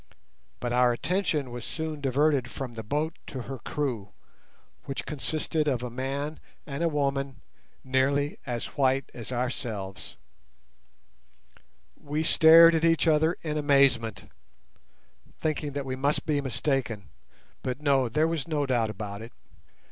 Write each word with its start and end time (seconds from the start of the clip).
But 0.59 0.73
our 0.73 0.91
attention 0.91 1.51
was 1.51 1.63
soon 1.63 2.01
diverted 2.01 2.49
from 2.49 2.73
the 2.73 2.81
boat 2.81 3.19
to 3.27 3.43
her 3.43 3.59
crew, 3.59 4.09
which 4.85 5.05
consisted 5.05 5.67
of 5.67 5.83
a 5.83 5.91
man 5.91 6.39
and 6.65 6.81
a 6.81 6.89
woman, 6.89 7.39
nearly 7.83 8.39
as 8.43 8.65
white 8.75 9.11
as 9.13 9.31
ourselves. 9.31 10.17
We 11.95 12.23
stared 12.23 12.73
at 12.73 12.83
each 12.83 13.07
other 13.07 13.37
in 13.43 13.59
amazement, 13.59 14.27
thinking 15.39 15.73
that 15.73 15.85
we 15.85 15.95
must 15.95 16.25
be 16.25 16.41
mistaken; 16.41 17.11
but 17.61 17.79
no, 17.79 18.09
there 18.09 18.27
was 18.27 18.47
no 18.47 18.65
doubt 18.65 18.89
about 18.89 19.21
it. 19.21 19.31